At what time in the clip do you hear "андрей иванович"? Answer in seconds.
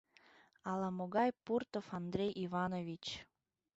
1.99-3.05